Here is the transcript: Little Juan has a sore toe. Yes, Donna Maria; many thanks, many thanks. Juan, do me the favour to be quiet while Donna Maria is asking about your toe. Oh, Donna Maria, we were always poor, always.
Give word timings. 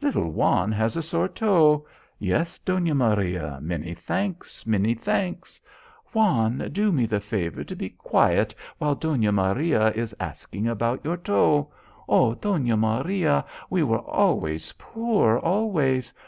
Little 0.00 0.30
Juan 0.30 0.70
has 0.70 0.96
a 0.96 1.02
sore 1.02 1.26
toe. 1.26 1.84
Yes, 2.20 2.56
Donna 2.60 2.94
Maria; 2.94 3.58
many 3.60 3.94
thanks, 3.94 4.64
many 4.64 4.94
thanks. 4.94 5.60
Juan, 6.12 6.58
do 6.70 6.92
me 6.92 7.04
the 7.04 7.18
favour 7.18 7.64
to 7.64 7.74
be 7.74 7.88
quiet 7.90 8.54
while 8.78 8.94
Donna 8.94 9.32
Maria 9.32 9.90
is 9.94 10.14
asking 10.20 10.68
about 10.68 11.04
your 11.04 11.16
toe. 11.16 11.68
Oh, 12.08 12.36
Donna 12.36 12.76
Maria, 12.76 13.44
we 13.70 13.82
were 13.82 13.98
always 13.98 14.72
poor, 14.78 15.36
always. 15.38 16.14